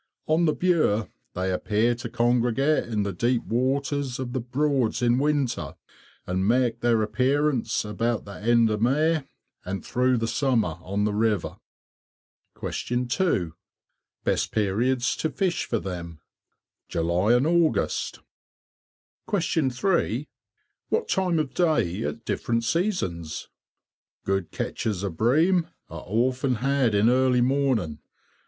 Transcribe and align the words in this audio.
On 0.25 0.45
the 0.45 0.53
Bure 0.55 1.09
they 1.35 1.51
appear 1.53 1.93
to 1.93 2.09
congregate 2.09 2.85
in 2.85 3.03
the 3.03 3.13
deep 3.13 3.43
waters 3.43 4.17
of 4.17 4.33
the 4.33 4.39
Broads 4.39 4.99
in 5.03 5.19
winter, 5.19 5.75
and 6.25 6.47
make 6.47 6.79
their 6.79 7.03
appearance 7.03 7.85
about 7.85 8.25
the 8.25 8.31
end 8.31 8.71
of 8.71 8.81
May 8.81 9.25
and 9.63 9.85
through 9.85 10.17
the 10.17 10.27
summer 10.27 10.79
on 10.81 11.03
the 11.03 11.13
river. 11.13 11.57
2. 12.59 13.53
Best 14.23 14.51
periods 14.51 15.15
to 15.17 15.29
fish 15.29 15.65
for 15.65 15.77
them? 15.77 16.19
July 16.89 17.33
and 17.33 17.45
August. 17.45 18.21
3. 19.35 20.27
What 20.89 21.09
time 21.09 21.37
of 21.37 21.53
day 21.53 22.01
at 22.05 22.25
different 22.25 22.63
seasons? 22.63 23.49
Good 24.25 24.49
catches 24.49 25.03
of 25.03 25.15
bream 25.17 25.67
are 25.89 26.03
often 26.07 26.55
had 26.55 26.95
in 26.95 27.07
early 27.07 27.41
morning. 27.41 27.99